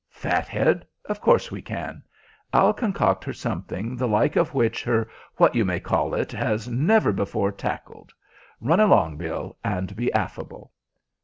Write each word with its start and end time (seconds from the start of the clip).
"Fathead, 0.09 0.83
of 1.05 1.21
course 1.21 1.51
we 1.51 1.61
can. 1.61 2.01
I'll 2.51 2.73
concoct 2.73 3.23
her 3.25 3.33
something 3.33 3.95
the 3.95 4.07
like 4.07 4.35
of 4.35 4.55
which 4.55 4.83
her 4.83 5.07
what 5.37 5.53
you 5.53 5.63
may 5.63 5.79
call 5.79 6.15
it 6.15 6.31
has 6.31 6.67
never 6.67 7.11
before 7.13 7.51
tackled. 7.51 8.11
Run 8.59 8.79
along, 8.79 9.17
Bill, 9.17 9.59
and 9.63 9.95
be 9.95 10.11
affable." 10.11 10.71